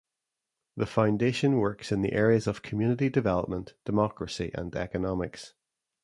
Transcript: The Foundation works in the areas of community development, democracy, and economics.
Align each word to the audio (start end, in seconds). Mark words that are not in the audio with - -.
The 0.77 0.87
Foundation 0.87 1.57
works 1.57 1.91
in 1.91 2.01
the 2.01 2.13
areas 2.13 2.47
of 2.47 2.63
community 2.63 3.07
development, 3.07 3.75
democracy, 3.85 4.49
and 4.55 4.75
economics. 4.75 5.53